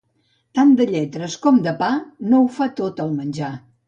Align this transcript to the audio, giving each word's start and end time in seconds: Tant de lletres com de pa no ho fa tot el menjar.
Tant 0.59 0.71
de 0.77 0.85
lletres 0.93 1.35
com 1.43 1.59
de 1.67 1.73
pa 1.81 1.89
no 2.31 2.39
ho 2.39 2.47
fa 2.57 2.69
tot 2.81 3.03
el 3.05 3.13
menjar. 3.19 3.53